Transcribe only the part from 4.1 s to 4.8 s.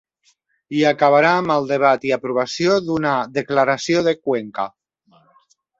de Cuenca”.